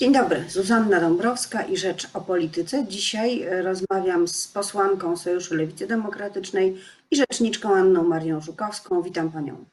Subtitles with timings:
[0.00, 2.86] Dzień dobry, Zuzanna Dąbrowska i Rzecz o Polityce.
[2.88, 6.76] Dzisiaj e, rozmawiam z posłanką Sojuszu Lewicy Demokratycznej
[7.10, 9.02] i rzeczniczką Anną Marią Żukowską.
[9.02, 9.64] Witam Panią.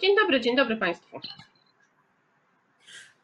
[0.00, 1.20] Dzień dobry, dzień dobry Państwu.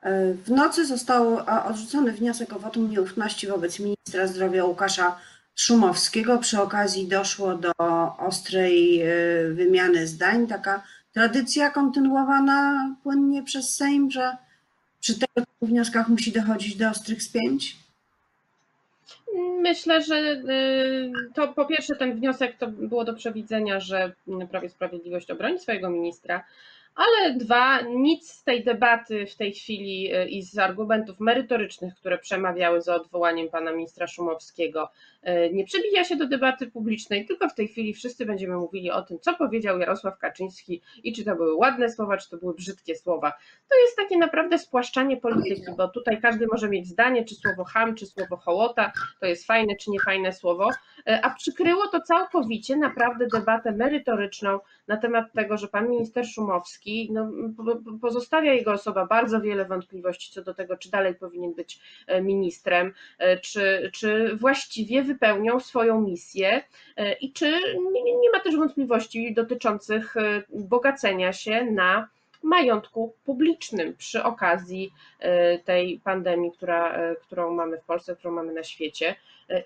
[0.02, 1.38] E, w nocy został
[1.68, 5.18] odrzucony wniosek o wotum nieufności wobec ministra zdrowia Łukasza
[5.54, 6.38] Szumowskiego.
[6.38, 7.72] Przy okazji doszło do
[8.18, 9.08] ostrej e,
[9.50, 10.46] wymiany zdań.
[10.46, 10.82] Taka
[11.12, 14.47] tradycja kontynuowana płynnie przez Sejm, że
[15.00, 17.76] przy tego typu wnioskach musi dochodzić do ostrych spięć?
[19.60, 24.12] Myślę, że y, to po pierwsze ten wniosek to było do przewidzenia, że
[24.50, 26.44] Prawie Sprawiedliwość obroni swojego ministra,
[26.94, 32.18] ale dwa, nic z tej debaty w tej chwili y, i z argumentów merytorycznych, które
[32.18, 34.90] przemawiały za odwołaniem pana ministra Szumowskiego,
[35.52, 39.18] nie przebija się do debaty publicznej, tylko w tej chwili wszyscy będziemy mówili o tym,
[39.20, 43.32] co powiedział Jarosław Kaczyński i czy to były ładne słowa, czy to były brzydkie słowa.
[43.68, 47.94] To jest takie naprawdę spłaszczanie polityki, bo tutaj każdy może mieć zdanie, czy słowo ham,
[47.94, 53.26] czy słowo hołota, to jest fajne, czy niefajne słowo, y, a przykryło to całkowicie naprawdę
[53.32, 57.30] debatę merytoryczną na temat tego, że pan minister Szumowski no,
[58.00, 62.92] pozostawia jego osoba bardzo wiele wątpliwości co do tego, czy dalej powinien być e, ministrem,
[63.18, 66.62] e, czy, czy właściwie wypełnią swoją misję
[66.96, 67.52] e, i czy
[68.20, 70.14] nie, ma też wątpliwości dotyczących
[70.48, 72.08] bogacenia się na
[72.42, 74.92] majątku publicznym przy okazji
[75.64, 79.14] tej pandemii, która, którą mamy w Polsce, którą mamy na świecie.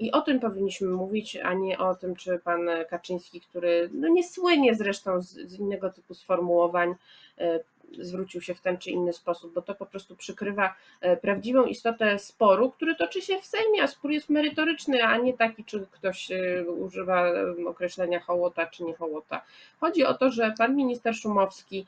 [0.01, 4.25] I o tym powinniśmy mówić, a nie o tym, czy pan Kaczyński, który no nie
[4.25, 6.95] słynie zresztą z, z innego typu sformułowań,
[7.39, 7.61] e,
[7.99, 12.19] zwrócił się w ten czy inny sposób, bo to po prostu przykrywa e, prawdziwą istotę
[12.19, 16.31] sporu, który toczy się w Sejmie, a spór jest merytoryczny, a nie taki, czy ktoś
[16.31, 17.33] e, używa
[17.67, 19.43] określenia hołota, czy nie hołota.
[19.81, 21.87] Chodzi o to, że pan minister Szumowski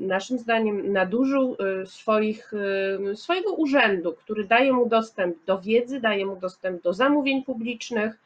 [0.00, 2.52] naszym zdaniem nadużył swoich,
[3.14, 8.18] swojego urzędu, który daje mu dostęp do wiedzy, daje mu dostęp do zamówień publicznych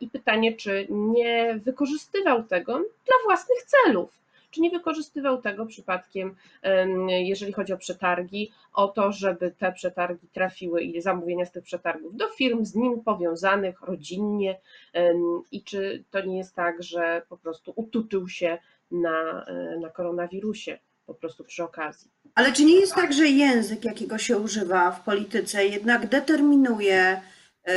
[0.00, 4.23] i pytanie, czy nie wykorzystywał tego dla własnych celów
[4.54, 6.36] czy nie wykorzystywał tego przypadkiem,
[7.08, 12.16] jeżeli chodzi o przetargi, o to, żeby te przetargi trafiły i zamówienia z tych przetargów
[12.16, 14.60] do firm z nim powiązanych rodzinnie
[15.52, 18.58] i czy to nie jest tak, że po prostu utuczył się
[18.90, 22.10] na, e, na koronawirusie po prostu przy okazji.
[22.34, 27.20] Ale czy nie jest tak, że język, jakiego się używa w polityce, jednak determinuje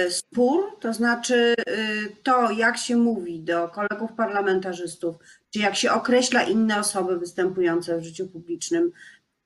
[0.09, 1.73] spór, to znaczy e,
[2.23, 5.15] to, jak się mówi do kolegów parlamentarzystów,
[5.53, 8.91] czy jak się określa inne osoby występujące w życiu publicznym,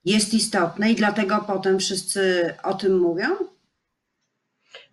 [0.05, 3.27] jest istotne i dlatego potem wszyscy o tym mówią?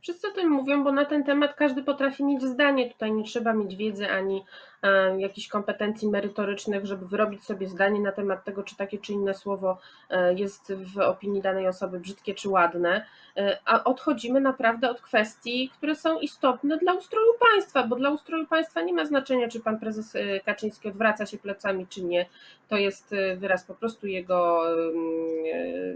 [0.01, 2.91] Wszyscy o tym mówią, bo na ten temat każdy potrafi mieć zdanie.
[2.91, 4.78] Tutaj nie trzeba mieć wiedzy ani e,
[5.19, 9.79] jakichś kompetencji merytorycznych, żeby wyrobić sobie zdanie na temat tego, czy takie czy inne słowo
[10.11, 13.07] e, jest w opinii danej osoby brzydkie czy ładne.
[13.37, 18.47] E, a odchodzimy naprawdę od kwestii, które są istotne dla ustroju państwa, bo dla ustroju
[18.47, 22.27] państwa nie ma znaczenia, czy pan prezes Kaczyński odwraca się plecami, czy nie.
[22.69, 24.63] To jest wyraz po prostu jego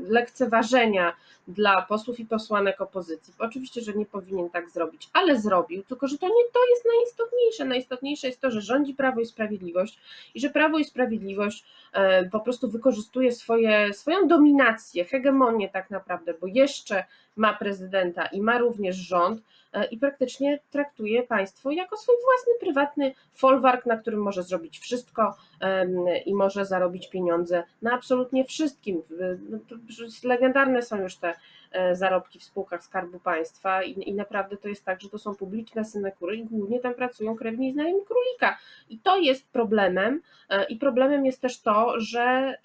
[0.08, 1.12] lekceważenia
[1.48, 3.34] dla posłów i posłanek opozycji.
[3.38, 7.64] Oczywiście, że nie powinien tak zrobić, ale zrobił, tylko że to nie to jest najistotniejsze.
[7.64, 9.98] Najistotniejsze jest to, że rządzi Prawo i Sprawiedliwość
[10.34, 16.34] i że Prawo i Sprawiedliwość e, po prostu wykorzystuje swoje, swoją dominację, hegemonię tak naprawdę,
[16.40, 17.04] bo jeszcze
[17.36, 23.14] ma prezydenta i ma również rząd e, i praktycznie traktuje państwo jako swój własny, prywatny
[23.32, 25.36] folwark, na którym może zrobić wszystko
[26.26, 29.02] i może zarobić pieniądze na absolutnie wszystkim.
[29.50, 29.58] No,
[30.24, 31.34] legendarne są już te
[31.72, 35.34] e, zarobki w spółkach Skarbu Państwa i, i naprawdę to jest tak, że to są
[35.34, 38.58] publiczne synekury i głównie tam pracują krewni i znajomi królika.
[38.88, 42.58] I to jest problemem e, i problemem jest też to, że,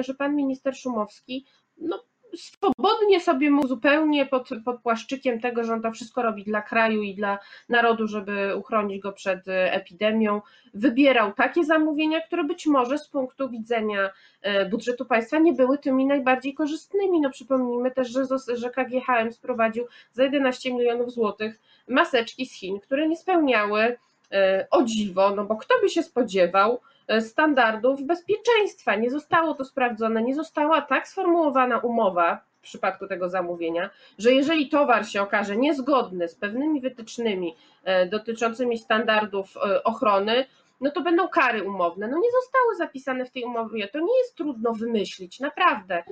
[0.00, 1.44] że pan minister Szumowski
[1.78, 2.04] no,
[2.36, 7.02] swobodnie sobie mu zupełnie pod, pod płaszczykiem tego, że on to wszystko robi dla kraju
[7.02, 10.40] i dla narodu, żeby uchronić go przed e, epidemią,
[10.74, 14.10] wybierał takie zamówienia, które być może z punktu widzenia
[14.42, 17.20] e, budżetu państwa nie były tymi najbardziej korzystnymi.
[17.20, 18.24] No przypomnijmy też, że,
[18.56, 23.96] że KGHM sprowadził za 11 milionów złotych maseczki z Chin, które nie spełniały
[24.32, 26.80] e, o dziwo, no bo kto by się spodziewał,
[27.20, 28.94] standardów bezpieczeństwa.
[28.94, 34.68] Nie zostało to sprawdzone, nie została tak sformułowana umowa w przypadku tego zamówienia, że jeżeli
[34.68, 40.46] towar się okaże niezgodny z pewnymi wytycznymi e, dotyczącymi standardów e, ochrony,
[40.80, 42.08] no to będą kary umowne.
[42.08, 43.88] No nie zostały zapisane w tej umowie.
[43.88, 46.04] To nie jest trudno wymyślić, naprawdę,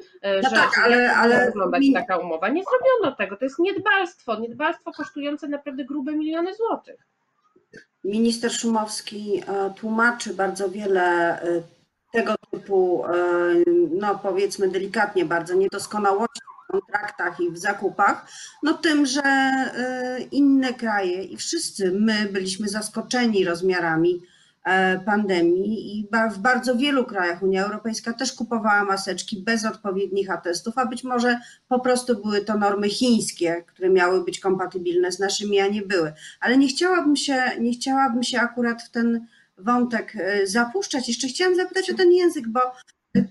[0.43, 2.49] no że tak, ale, ale wyglądać taka umowa.
[2.49, 3.37] Nie zrobiono tego.
[3.37, 4.41] To jest niedbalstwo.
[4.41, 7.07] Niedbalstwo kosztujące naprawdę grube miliony złotych.
[8.05, 11.63] Minister Szumowski e, tłumaczy bardzo wiele e,
[12.13, 13.11] tego typu, e,
[13.91, 18.27] no powiedzmy delikatnie bardzo, niedoskonałości kontraktach i w zakupach,
[18.63, 19.23] no tym, że
[20.31, 24.23] inne kraje i wszyscy my byliśmy zaskoczeni rozmiarami
[25.07, 30.87] pandemii i w bardzo wielu krajach Unia Europejska też kupowała maseczki bez odpowiednich atestów, a
[30.87, 31.39] być może
[31.69, 36.13] po prostu były to normy chińskie, które miały być kompatybilne z naszymi, a nie były.
[36.41, 39.27] Ale nie chciałabym się, nie chciałabym się akurat w ten
[39.59, 41.09] wątek e, zapuszczać.
[41.09, 42.61] Jeszcze chciałam zapytać o ten język, bo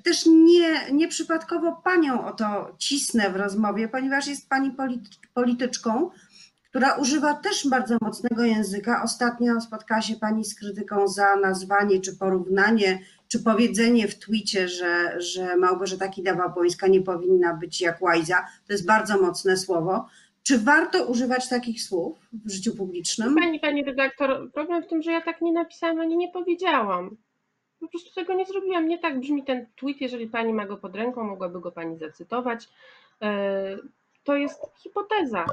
[0.04, 6.10] też nie, nieprzypadkowo panią o to cisnę w rozmowie, ponieważ jest pani polity- polityczką,
[6.72, 9.02] która używa też bardzo mocnego języka.
[9.04, 15.22] Ostatnio spotkała się pani z krytyką za nazwanie czy porównanie, czy powiedzenie w twicie, że,
[15.22, 18.46] że Małgorzata Kidawa-Błońska nie powinna być jak Łajza.
[18.68, 20.06] To jest bardzo mocne słowo.
[20.44, 23.36] Czy warto używać takich słów w życiu publicznym?
[23.36, 27.18] Pani, pani redaktor, problem w tym, że ja tak nie napisałam ani nie powiedziałam.
[27.80, 28.88] Po prostu tego nie zrobiłam.
[28.88, 32.70] Nie tak brzmi ten tweet, jeżeli pani ma go pod ręką, mogłaby go pani zacytować.
[33.22, 33.78] E,
[34.24, 35.46] To jest hipoteza,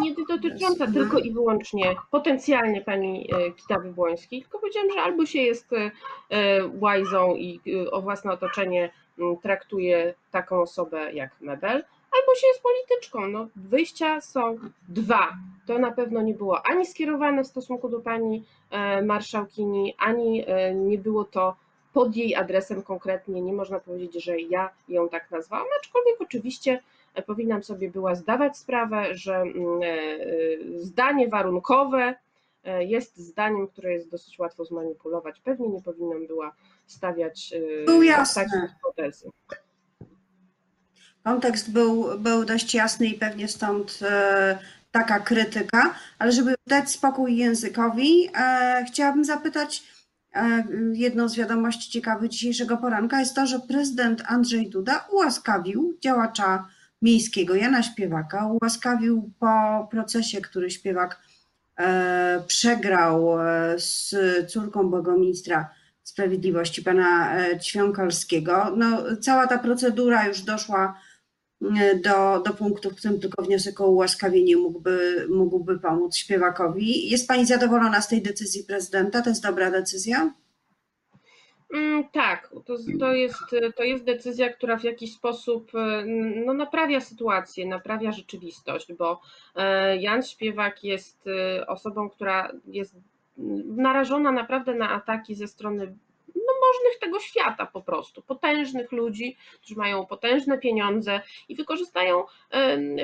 [0.00, 5.42] nie dotycząca tylko i wyłącznie potencjalnie pani e, Kitawy Błońskiej, tylko powiedziałam, że albo się
[5.42, 5.90] jest e,
[6.30, 7.60] e, łajzą i
[7.90, 11.84] o własne otoczenie m, traktuje taką osobę jak mebel,
[12.20, 13.28] albo się jest polityczką.
[13.28, 14.58] No, wyjścia są
[14.88, 15.32] dwa.
[15.66, 18.44] To na pewno nie było ani skierowane w stosunku do pani
[19.02, 20.44] marszałkini, ani
[20.74, 21.56] nie było to
[21.92, 23.42] pod jej adresem konkretnie.
[23.42, 26.82] Nie można powiedzieć, że ja ją tak nazwałam, aczkolwiek oczywiście
[27.22, 30.26] powinnam sobie była zdawać sprawę, że mm, e, e,
[30.78, 32.14] zdanie warunkowe
[32.64, 35.40] e, jest zdaniem, które jest dosyć łatwo zmanipulować.
[35.40, 36.54] Pewnie nie powinnam była
[36.86, 37.54] stawiać
[37.86, 38.44] Był jasny.
[38.44, 39.30] takiej hipotezy.
[41.24, 43.98] Kontekst był, był dość jasny i pewnie stąd
[44.90, 48.28] taka krytyka, ale żeby dać spokój językowi,
[48.86, 49.82] chciałabym zapytać,
[50.92, 56.68] jedną z wiadomości ciekawych dzisiejszego poranka jest to, że prezydent Andrzej Duda ułaskawił działacza
[57.02, 61.20] miejskiego Jana Śpiewaka, ułaskawił po procesie, który Śpiewak
[61.76, 64.14] e, przegrał e, z
[64.52, 65.70] córką Bogoministra
[66.02, 68.74] Sprawiedliwości, pana e, Ćwiąkalskiego.
[68.76, 71.00] No, cała ta procedura już doszła
[72.04, 77.10] do, do punktu, w którym tylko wniosek o ułaskawienie mógłby, mógłby pomóc śpiewakowi.
[77.10, 79.22] Jest Pani zadowolona z tej decyzji prezydenta?
[79.22, 80.34] To jest dobra decyzja?
[81.74, 83.38] Mm, Tak, to, to, jest,
[83.76, 86.04] to jest decyzja, która w jakiś sposób e,
[86.46, 89.20] no, naprawia sytuację, naprawia rzeczywistość, bo
[89.56, 92.96] e, Jan Śpiewak jest e, osobą, która jest
[93.66, 95.96] narażona naprawdę na ataki ze strony
[96.66, 102.24] możnych tego świata po prostu, potężnych ludzi, którzy mają potężne pieniądze i wykorzystają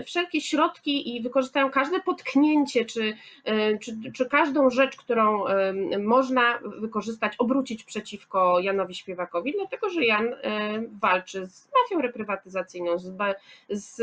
[0.07, 3.17] wszelkie środki i wykorzystają każde potknięcie, czy,
[3.81, 5.45] czy, czy każdą rzecz, którą
[5.99, 10.35] można wykorzystać, obrócić przeciwko Janowi Śpiewakowi, dlatego że Jan
[11.03, 13.17] walczy z mafią reprywatyzacyjną, z,
[13.69, 14.03] z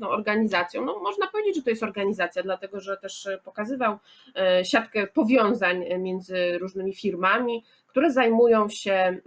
[0.00, 0.84] no, organizacją.
[0.84, 3.98] No, można powiedzieć, że to jest organizacja, dlatego że też pokazywał
[4.36, 7.64] e, siatkę powiązań między różnymi firmami,
[7.96, 9.20] które zajmują się mm,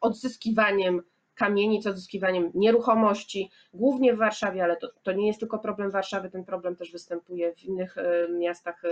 [0.00, 1.02] odzyskiwaniem
[1.34, 6.44] kamienic, odzyskiwaniem nieruchomości, głównie w Warszawie, ale to, to nie jest tylko problem Warszawy, ten
[6.44, 8.88] problem też występuje w innych e, miastach e,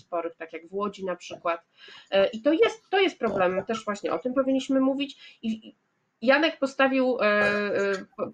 [0.00, 1.60] sporych, tak jak w Łodzi na przykład.
[2.10, 5.38] E, I to jest, to jest problem, też właśnie o tym powinniśmy mówić.
[5.42, 5.74] I
[6.22, 7.18] Janek postawił,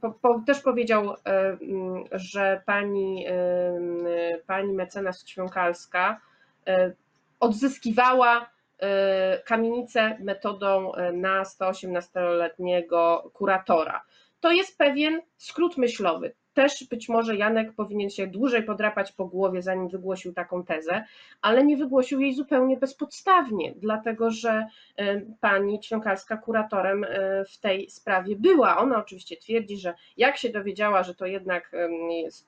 [0.01, 3.27] po, po, też powiedział, mm, że pani,
[4.47, 6.21] pani mecenas Ćwiąkalska
[7.41, 8.56] odzyskiwała
[9.45, 14.03] kamienicę metodą e, na 118-letniego kuratora.
[14.41, 16.35] To jest pewien skrót myślowy.
[16.55, 21.05] Też być może Janek powinien się dłużej podrapać po głowie, zanim wygłosił taką tezę,
[21.43, 24.67] ale nie wygłosił jej zupełnie bezpodstawnie, dlatego że
[24.97, 27.07] e, pani Ćwiąkalska kuratorem
[27.53, 28.77] w tej sprawie była.
[28.79, 31.91] Ona oczywiście twierdzi, że jak się dowiedziała, że to jednak em,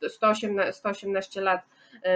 [0.08, 1.62] 118, 118 lat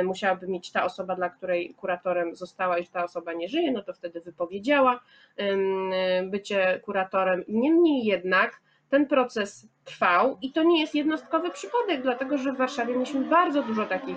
[0.04, 3.82] musiałaby mieć ta osoba, dla której kuratorem została i że ta osoba nie żyje, no
[3.82, 5.00] to wtedy wypowiedziała
[5.36, 5.90] em,
[6.30, 7.44] bycie kuratorem.
[7.48, 8.60] Niemniej jednak
[8.92, 13.62] ten proces trwał i to nie jest jednostkowy przypadek, dlatego że w Warszawie mieliśmy bardzo
[13.62, 14.16] dużo takich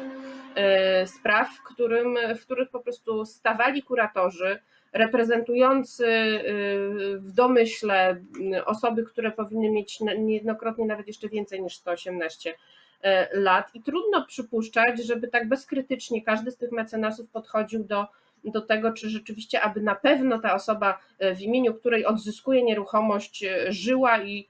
[0.56, 4.60] e, spraw, w, którym, w których po prostu stawali kuratorzy
[4.94, 6.42] reprezentujący e,
[7.18, 8.22] w domyśle
[8.66, 12.56] osoby, które powinny mieć niejednokrotnie nawet jeszcze więcej niż 118 e,
[13.34, 18.08] lat i trudno przypuszczać, żeby tak bezkrytycznie każdy z tych mecenasów podchodził do,
[18.44, 23.44] do tego, czy rzeczywiście, aby na pewno ta osoba, e, w imieniu której odzyskuje nieruchomość,
[23.44, 24.48] e, żyła i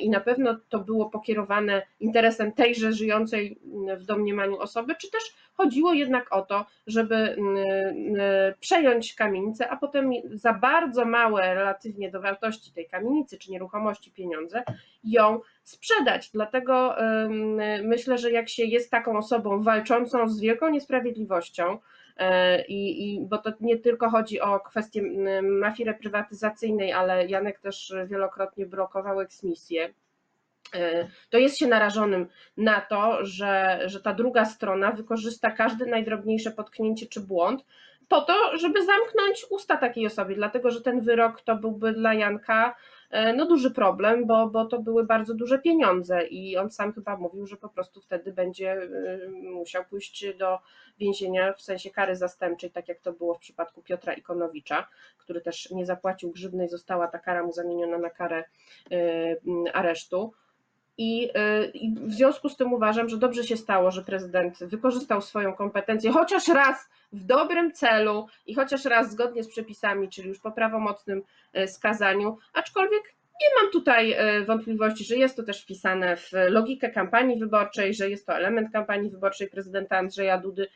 [0.00, 3.58] i na pewno to było pokierowane interesem tejże żyjącej
[3.96, 5.22] w domniemaniu osoby, czy też
[5.54, 7.36] chodziło jednak o to, żeby
[8.60, 14.64] przejąć kamienicę, a potem za bardzo małe relatywnie do wartości tej kamienicy czy nieruchomości pieniądze
[15.04, 16.30] ją sprzedać.
[16.30, 16.94] Dlatego
[17.82, 21.78] myślę, że jak się jest taką osobą walczącą z wielką niesprawiedliwością,
[22.68, 25.02] i, i, bo to nie tylko chodzi o kwestię
[25.42, 29.94] mafii reprywatyzacyjnej, ale Janek też wielokrotnie blokował eksmisję.
[30.74, 36.50] E, to jest się narażonym na to, że, że ta druga strona wykorzysta każde najdrobniejsze
[36.50, 37.64] potknięcie czy błąd
[38.08, 42.74] po to, żeby zamknąć usta takiej osobie, dlatego że ten wyrok to byłby dla Janka
[43.03, 43.03] E,
[43.36, 47.46] no duży problem, bo, bo to były bardzo duże pieniądze i on sam chyba mówił,
[47.46, 48.88] że po prostu wtedy będzie e,
[49.30, 50.58] musiał pójść do
[50.98, 55.70] więzienia w sensie kary zastępczej, tak jak to było w przypadku Piotra Ikonowicza, który też
[55.70, 58.44] nie zapłacił grzywny i została ta kara mu zamieniona na karę
[58.92, 58.96] e,
[59.72, 60.32] aresztu.
[60.98, 61.30] I,
[61.74, 66.12] I, w związku z tym uważam, że dobrze się stało, że prezydent wykorzystał swoją kompetencję
[66.12, 71.22] chociaż raz w dobrym celu i chociaż raz zgodnie z przepisami, czyli już po prawomocnym
[71.66, 77.94] skazaniu, aczkolwiek nie mam tutaj wątpliwości, że jest to też wpisane w logikę kampanii wyborczej,
[77.94, 80.68] że jest to element kampanii wyborczej prezydenta Andrzeja Dudy,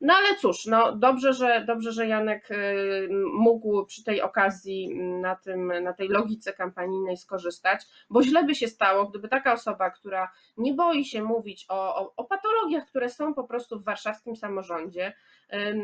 [0.00, 5.36] no ale cóż, no dobrze, że, dobrze, że Janek y, mógł przy tej okazji na,
[5.36, 10.32] tym, na tej logice kampanijnej skorzystać, bo źle by się stało, gdyby taka osoba, która
[10.56, 15.12] nie boi się mówić o, o, o patologiach, które są po prostu w warszawskim samorządzie,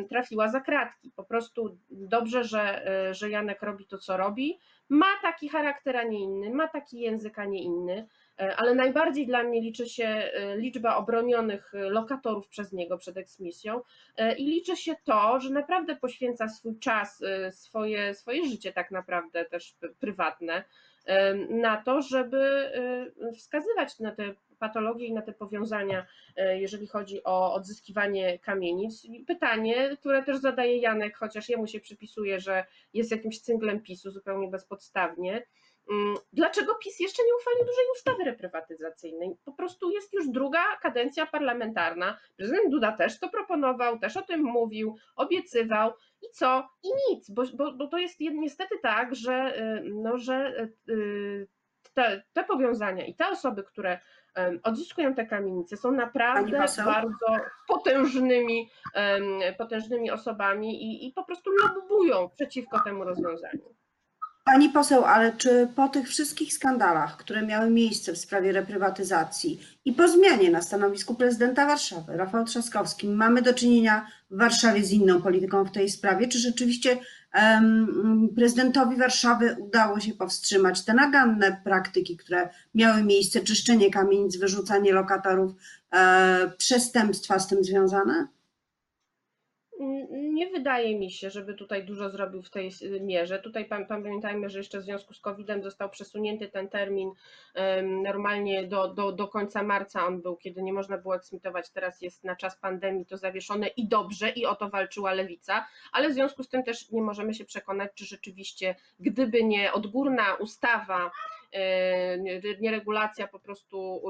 [0.08, 1.10] trafiła za kratki.
[1.16, 4.58] Po prostu dobrze, że, y, że Janek robi to, co robi.
[4.88, 8.08] Ma taki charakter, a nie inny, ma taki język, a nie inny.
[8.40, 13.16] E, ale najbardziej dla mnie liczy się e, liczba obronionych e, lokatorów przez niego przed
[13.16, 13.80] eksmisją
[14.38, 19.76] i liczy się to, że naprawdę poświęca swój czas, swoje, swoje życie tak naprawdę też
[20.00, 20.64] prywatne
[21.48, 22.72] na to, żeby
[23.36, 29.06] wskazywać na te patologie i na te powiązania, jeżeli chodzi o odzyskiwanie kamienic.
[29.26, 34.48] Pytanie, które też zadaje Janek, chociaż jemu się przypisuje, że jest jakimś cynglem PiSu zupełnie
[34.48, 35.42] bezpodstawnie
[36.32, 39.36] dlaczego PiS jeszcze nie uchwalił dużej ustawy reprywatyzacyjnej?
[39.44, 42.18] Po prostu jest już druga kadencja parlamentarna.
[42.36, 46.68] Prezydent Duda też to proponował, też o tym mówił, obiecywał i co?
[46.82, 51.48] I nic, bo, bo, bo to jest niestety tak, że, y, no, że y,
[51.94, 53.98] te, te powiązania i te osoby, które
[54.62, 57.26] odzyskują te kamienice, są naprawdę bardzo
[57.68, 58.70] potężnymi,
[59.58, 63.74] potężnymi osobami i, i po prostu lobbują przeciwko temu rozwiązaniu.
[64.44, 69.92] Pani poseł, ale czy po tych wszystkich skandalach, które miały miejsce w sprawie reprywatyzacji i
[69.92, 75.22] po zmianie na stanowisku prezydenta Warszawy, Rafał Trzaskowski, mamy do czynienia w Warszawie z inną
[75.22, 76.28] polityką w tej sprawie?
[76.28, 76.98] Czy rzeczywiście
[77.34, 84.92] um, prezydentowi Warszawy udało się powstrzymać te naganne praktyki, które miały miejsce, czyszczenie kamienic, wyrzucanie
[84.92, 85.52] lokatorów,
[85.92, 88.28] e, przestępstwa z tym związane?
[90.10, 92.70] Nie wydaje mi się, żeby tutaj dużo zrobił w tej
[93.00, 93.38] mierze.
[93.38, 97.12] Tutaj pamiętajmy, że jeszcze w związku z COVID-em został przesunięty ten termin.
[97.82, 101.70] Normalnie do, do, do końca marca on był, kiedy nie można było eksmitować.
[101.70, 106.08] Teraz jest na czas pandemii to zawieszone i dobrze, i o to walczyła lewica, ale
[106.08, 111.10] w związku z tym też nie możemy się przekonać, czy rzeczywiście, gdyby nie odgórna ustawa,
[112.60, 114.02] nie regulacja po prostu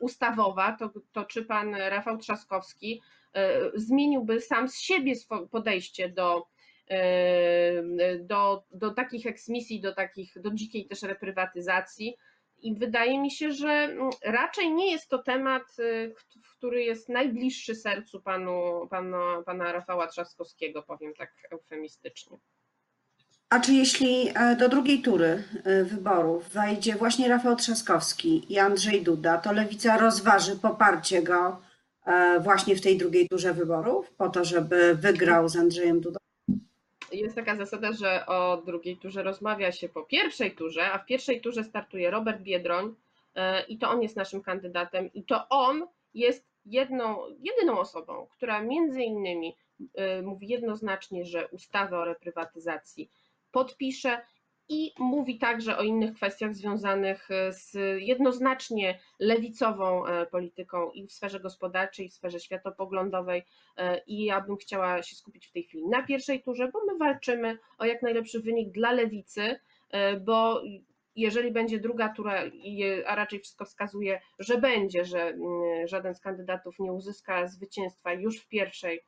[0.00, 3.21] ustawowa, to, to czy pan Rafał Trzaskowski E,
[3.74, 5.14] zmieniłby sam z siebie
[5.50, 6.46] podejście do,
[6.90, 12.16] e, do, do takich eksmisji, do takich, do dzikiej też reprywatyzacji.
[12.62, 16.10] I wydaje mi się, że mm, raczej nie jest to temat, e,
[16.56, 22.36] który jest najbliższy sercu panu, pana, pana Rafała Trzaskowskiego, powiem tak eufemistycznie.
[23.50, 25.44] A czy jeśli do drugiej tury
[25.84, 31.71] wyborów wejdzie właśnie Rafał Trzaskowski i Andrzej Duda, to lewica rozważy poparcie go E,
[32.40, 36.18] właśnie w tej drugiej turze wyborów, po to, żeby wygrał z Andrzejem Dudą?
[37.12, 41.40] Jest taka zasada, że o drugiej turze rozmawia się po pierwszej turze, a w pierwszej
[41.40, 42.94] turze startuje Robert Biedroń
[43.34, 48.62] e, i to on jest naszym kandydatem i to on jest jedną, jedyną osobą, która
[48.62, 49.56] między innymi
[49.94, 53.10] e, mówi jednoznacznie, że ustawę o reprywatyzacji
[53.52, 54.20] podpisze
[54.68, 61.12] i mówi także o innych kwestiach związanych e, z jednoznacznie lewicową e, polityką i w
[61.12, 63.44] sferze gospodarczej, i w sferze światopoglądowej.
[63.76, 66.98] E, I ja bym chciała się skupić w tej chwili na pierwszej turze, bo my
[66.98, 69.60] walczymy o jak najlepszy wynik dla lewicy,
[70.20, 70.62] bo
[71.16, 72.42] jeżeli będzie druga tura,
[73.06, 78.38] a raczej wszystko wskazuje, że będzie, że mm, żaden z kandydatów nie uzyska zwycięstwa już
[78.38, 79.00] w pierwszej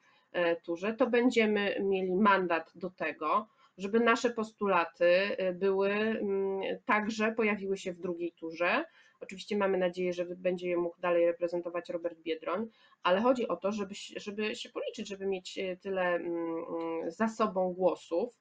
[0.64, 7.92] turze, to będziemy mieli mandat do tego, żeby nasze postulaty były mm, także pojawiły się
[7.92, 8.84] w drugiej turze.
[9.20, 12.68] Oczywiście mamy nadzieję, że będzie je mógł dalej reprezentować Robert Biedroń,
[13.02, 16.64] ale chodzi o to, żeby, żeby się policzyć, żeby mieć tyle mm,
[17.06, 18.34] za sobą głosów,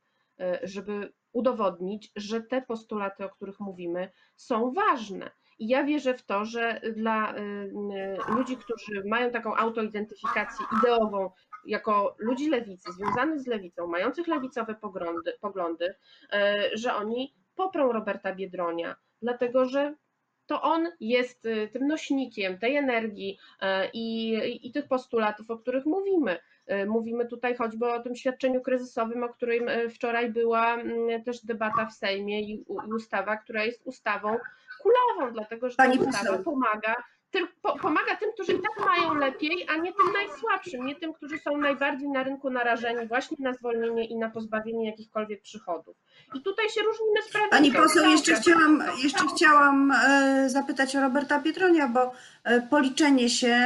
[0.64, 5.32] żeby udowodnić, że te postulaty, o których mówimy, są ważne.
[5.60, 11.30] I ja wierzę w to, że dla y, y, ludzi, którzy mają taką autoidentyfikację ideową
[11.66, 18.36] jako ludzi lewicy, związanych z lewicą, mających lewicowe poglądy, poglądy y, że oni poprą Roberta
[18.36, 19.96] Biedronia, dlatego że
[20.46, 23.38] to on jest tym nośnikiem tej energii
[23.94, 26.40] i, i tych postulatów, o których mówimy.
[26.68, 31.46] E, mówimy tutaj choćby o tym świadczeniu kryzysowym, o którym e, wczoraj była mm, też
[31.46, 32.66] debata w Sejmie i
[32.96, 34.38] ustawa, która jest ustawą
[34.82, 36.44] kulawą, dlatego że ta ustawa
[37.34, 37.48] poseł.
[37.62, 41.40] pomaga pomaga tym, którzy i tak mają lepiej, a nie tym najsłabszym, nie tym, którzy
[41.40, 45.96] są najbardziej na rynku narażeni właśnie na zwolnienie i na pozbawienie jakichkolwiek przychodów.
[46.36, 47.50] I tutaj się różnimy z prawem.
[47.50, 52.12] Pani poseł, jeszcze chciałam, jeszcze chciałam e, zapytać o Roberta Pietronia, bo
[52.70, 53.66] policzenie się,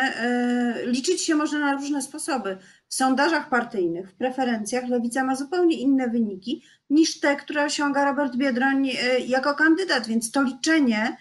[0.85, 2.57] liczyć się może na różne sposoby.
[2.89, 8.35] W sondażach partyjnych, w preferencjach Lewica ma zupełnie inne wyniki niż te, które osiąga Robert
[8.35, 11.17] Biedroń e, jako kandydat, więc to liczenie, e,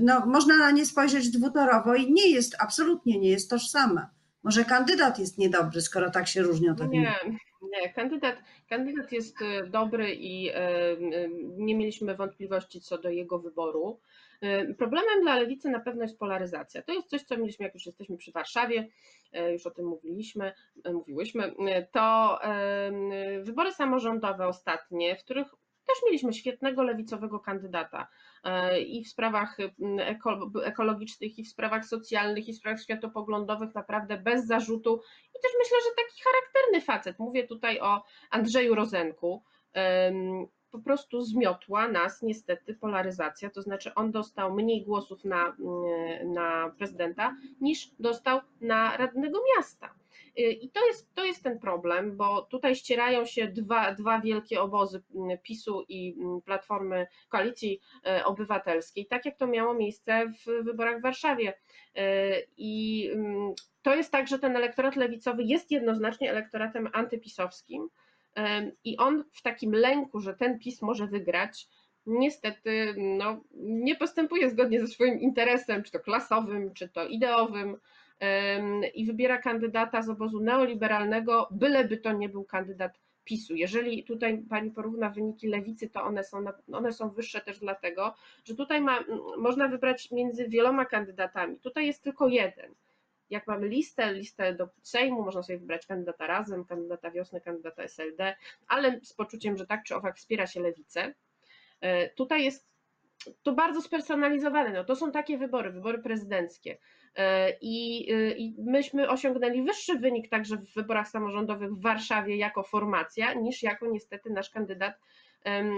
[0.00, 4.06] no, można na nie spojrzeć dwutorowo i nie jest, absolutnie nie jest tożsame.
[4.42, 6.88] Może kandydat jest niedobry, skoro tak się różnią te.
[6.88, 7.14] Nie,
[7.62, 8.36] nie, kandydat,
[8.68, 10.50] kandydat jest e, dobry i
[11.56, 14.00] nie mieliśmy wątpliwości co do jego wyboru.
[14.78, 16.82] Problemem dla lewicy na pewno jest polaryzacja.
[16.82, 18.88] To jest coś, co mieliśmy, jak już jesteśmy przy Warszawie,
[19.32, 20.52] e, już o tym mówiliśmy,
[20.84, 22.38] e, mówiłyśmy, e, to
[23.42, 25.46] wybory samorządowe ostatnie, w których
[25.86, 28.08] też mieliśmy świetnego lewicowego kandydata
[28.86, 29.56] i w sprawach
[30.64, 35.00] ekologicznych, i w sprawach socjalnych, i w sprawach światopoglądowych, naprawdę bez zarzutu.
[35.38, 37.18] I też myślę, że taki charakterny facet.
[37.18, 39.42] Mówię tutaj o Andrzeju Rozenku
[40.70, 45.56] po prostu zmiotła nas niestety polaryzacja, to znaczy on dostał mniej głosów na,
[46.24, 49.94] na prezydenta niż dostał na radnego miasta.
[50.38, 54.60] Y, I to jest, to jest ten problem, bo tutaj ścierają się dwa, dwa wielkie
[54.60, 57.80] obozy mm, PiSu i mm, Platformy Koalicji
[58.20, 61.54] y, Obywatelskiej, tak jak to miało miejsce w wyborach w Warszawie.
[61.98, 62.02] Y,
[62.56, 63.10] I
[63.82, 67.88] to jest tak, że ten elektorat lewicowy jest jednoznacznie elektoratem antypisowskim,
[68.84, 71.68] i on w takim lęku, że ten PiS może wygrać,
[72.06, 77.76] niestety no, nie postępuje zgodnie ze swoim interesem, czy to klasowym, czy to ideowym,
[78.94, 83.54] i wybiera kandydata z obozu neoliberalnego, byleby to nie był kandydat PiSu.
[83.54, 88.54] Jeżeli tutaj pani porówna wyniki lewicy, to one są, one są wyższe też dlatego, że
[88.54, 89.04] tutaj ma,
[89.38, 91.58] można wybrać między wieloma kandydatami.
[91.58, 92.74] Tutaj jest tylko jeden
[93.30, 98.36] jak mamy listę, listę do Sejmu, można sobie wybrać kandydata Razem, kandydata Wiosny, kandydata SLD,
[98.68, 101.14] ale z poczuciem, że tak czy owak wspiera się lewicę.
[101.80, 102.66] E, tutaj jest
[103.42, 104.72] to bardzo spersonalizowane.
[104.72, 106.78] No, to są takie wybory, wybory prezydenckie.
[107.16, 112.62] E, I, e, I myśmy osiągnęli wyższy wynik także w wyborach samorządowych w Warszawie jako
[112.62, 114.94] formacja, niż jako niestety nasz kandydat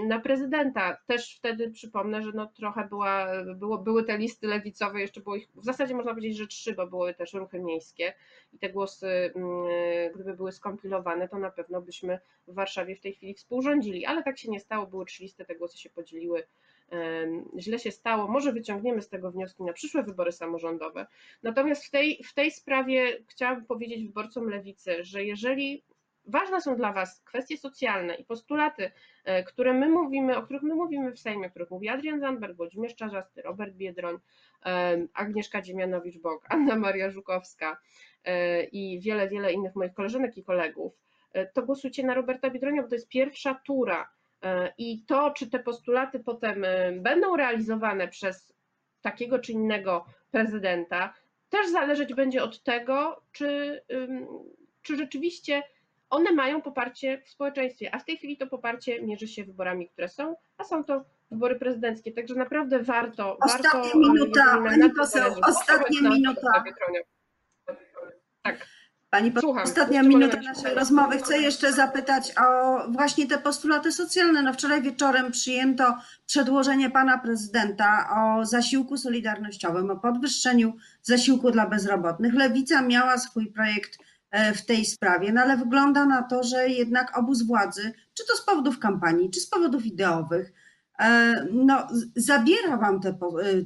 [0.07, 0.97] na prezydenta.
[1.07, 5.47] Też wtedy przypomnę, że no trochę była, było, były te listy lewicowe, jeszcze było ich,
[5.55, 8.13] w zasadzie można powiedzieć, że trzy, bo były też ruchy miejskie
[8.53, 9.67] i te głosy, mm,
[10.15, 14.37] gdyby były skompilowane, to na pewno byśmy w Warszawie w tej chwili współrządzili, ale tak
[14.37, 16.43] się nie stało, były trzy listy, te głosy się podzieliły
[17.57, 21.07] źle się stało, może wyciągniemy z tego wnioski na przyszłe wybory samorządowe.
[21.43, 25.83] Natomiast w tej, w tej sprawie chciałabym powiedzieć wyborcom lewicy, że jeżeli
[26.29, 28.91] ważne są dla Was kwestie socjalne i postulaty,
[29.25, 32.57] e, które my mówimy, o których my mówimy w Sejmie, o których mówi Adrian Zandberg,
[32.57, 34.17] Włodzimierz Czarzasty, Robert Biedroń,
[34.65, 37.77] e, Agnieszka Dziemianowicz-Bok, Anna Maria Żukowska
[38.25, 40.93] e, i wiele, wiele innych moich koleżanek i kolegów,
[41.53, 44.09] to głosujcie na Roberta Biedronia, bo to jest pierwsza tura
[44.77, 48.53] i to, czy te postulaty potem będą realizowane przez
[49.01, 51.13] takiego czy innego prezydenta,
[51.49, 53.81] też zależeć będzie od tego, czy,
[54.81, 55.63] czy rzeczywiście
[56.09, 60.09] one mają poparcie w społeczeństwie, a w tej chwili to poparcie mierzy się wyborami, które
[60.09, 63.37] są, a są to wybory prezydenckie, także naprawdę warto.
[63.37, 66.63] Ostatnia warto, minuta, pani poseł, ostatnia minuta.
[68.41, 68.67] Tak.
[69.09, 71.17] Pani Słucham, ostatnia minuta naszej rozmowy.
[71.17, 74.41] Chcę jeszcze zapytać o właśnie te postulaty socjalne.
[74.41, 82.33] No wczoraj wieczorem przyjęto przedłożenie pana prezydenta o zasiłku solidarnościowym, o podwyższeniu zasiłku dla bezrobotnych.
[82.33, 83.99] Lewica miała swój projekt
[84.31, 88.35] E, w tej sprawie, no ale wygląda na to, że jednak obóz władzy, czy to
[88.35, 90.53] z powodów kampanii, czy z powodów ideowych,
[91.51, 93.13] no, z- zabiera wam te, e,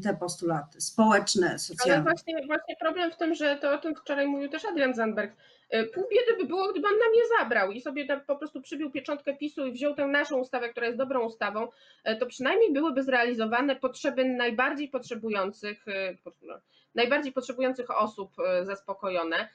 [0.04, 2.04] te postulaty społeczne, Ale socjalne.
[2.04, 5.36] właśnie, właśnie problem w tym, że to o tym wczoraj mówił też Adrian Zandberg.
[5.76, 8.92] Y, Pół biedy by było, gdyby on nam je zabrał i sobie po prostu przybił
[8.92, 11.68] pieczątkę PiSu i wziął tę naszą ustawę, która jest dobrą ustawą,
[12.20, 15.86] to przynajmniej byłyby zrealizowane potrzeby najbardziej potrzebujących,
[16.24, 16.54] po- no,
[16.96, 18.32] najbardziej potrzebujących osób
[18.64, 19.50] zaspokojone.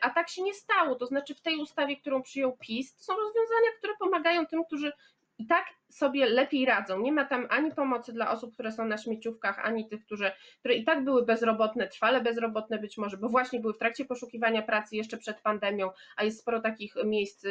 [0.00, 0.94] A tak się nie stało.
[0.94, 4.92] To znaczy w tej ustawie, którą przyjął PiS, są rozwiązania, które pomagają tym, którzy
[5.40, 7.00] i tak sobie lepiej radzą.
[7.00, 10.74] Nie ma tam ani pomocy dla osób, które są na śmieciówkach, ani tych, którzy, które
[10.74, 14.96] i tak były bezrobotne, trwale bezrobotne być może, bo właśnie były w trakcie poszukiwania pracy
[14.96, 17.46] jeszcze przed pandemią, a jest sporo takich miejsc,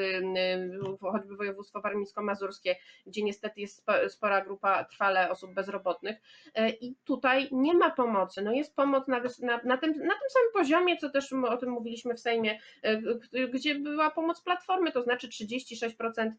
[1.02, 2.76] choćby województwo warmińsko-mazurskie,
[3.08, 6.18] gdzie niestety jest spo- spora grupa trwale osób bezrobotnych
[6.56, 8.42] E, i tutaj nie ma pomocy.
[8.42, 11.70] No jest pomoc na, na, na, tym, na tym samym poziomie, co też o tym
[11.70, 13.02] mówiliśmy w Sejmie, e,
[13.48, 16.36] gdzie była pomoc Platformy, to znaczy 36% em,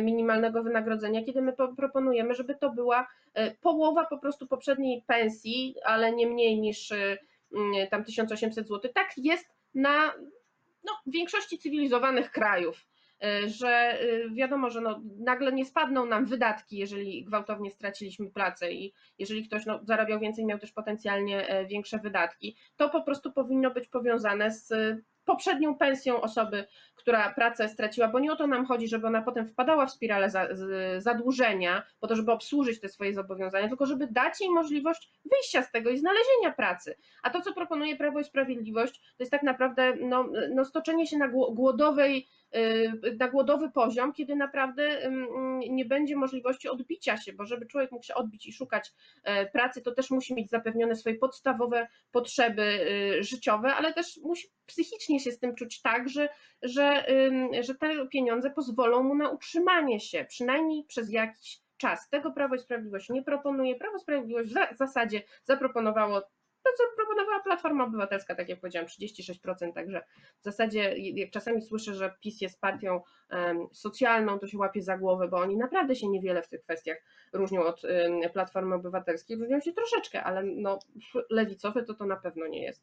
[0.00, 5.74] minimalnego wynagrodzenia, kiedy my po- proponujemy, żeby to była e, połowa po prostu poprzedniej pensji,
[5.84, 7.18] ale nie mniej niż e,
[7.90, 8.90] tam 1800 zł.
[8.94, 10.12] Tak jest na
[10.84, 12.86] no, większości cywilizowanych krajów.
[13.22, 13.98] e, Że
[14.34, 19.66] wiadomo, że no, nagle nie spadną nam wydatki, jeżeli gwałtownie straciliśmy pracę i jeżeli ktoś
[19.66, 24.72] no, zarabiał więcej, miał też potencjalnie większe wydatki, to po prostu powinno być powiązane z
[25.26, 29.46] poprzednią pensją osoby, która pracę straciła, bo nie o to nam chodzi, żeby ona potem
[29.46, 30.30] wpadała w spiralę
[30.98, 35.70] zadłużenia, po to, żeby obsłużyć te swoje zobowiązania, tylko żeby dać jej możliwość wyjścia z
[35.70, 36.96] tego i znalezienia pracy.
[37.22, 41.18] A to, co proponuje Prawo i Sprawiedliwość, to jest tak naprawdę no, no stoczenie się
[41.18, 42.28] na gło- głodowej,
[43.20, 45.10] na głodowy poziom, kiedy naprawdę
[45.70, 48.92] nie będzie możliwości odbicia się, bo żeby człowiek mógł się odbić i szukać
[49.24, 52.62] e, pracy, to też musi mieć zapewnione swoje podstawowe potrzeby
[53.18, 56.28] y, życiowe, ale też musi psychicznie się z tym czuć tak, że,
[56.62, 57.06] że,
[57.60, 62.08] że te pieniądze pozwolą mu na utrzymanie się, przynajmniej przez jakiś czas.
[62.08, 63.74] Tego Prawo i Sprawiedliwość nie proponuje.
[63.76, 66.22] Prawo i Sprawiedliwość w za- w zasadzie zaproponowało
[66.76, 70.02] co proponowała Platforma Obywatelska, tak jak powiedziałam, 36%, także
[70.40, 73.00] w zasadzie jak czasami słyszę, że PiS jest partią
[73.72, 76.98] socjalną, to się łapie za głowę, bo oni naprawdę się niewiele w tych kwestiach
[77.32, 77.82] różnią od
[78.32, 80.78] Platformy Obywatelskiej, różnią się troszeczkę, ale no,
[81.30, 82.82] lewicowy to to na pewno nie jest.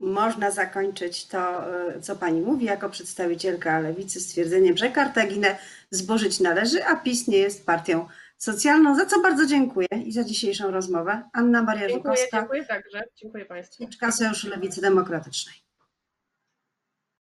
[0.00, 5.58] Można zakończyć to, e, co pani mówi, jako przedstawicielka lewicy, stwierdzeniem, że Kartaginę
[5.90, 8.06] zburzyć należy, a PiS nie jest partią
[8.40, 11.22] socjalną, za co bardzo dziękuję i za dzisiejszą rozmowę.
[11.32, 13.02] Anna Maria Dziękuję, Żukowska, dziękuję także.
[13.16, 13.86] Dziękuję Państwu.
[14.10, 15.69] Sojuszu Lewicy Demokratycznej.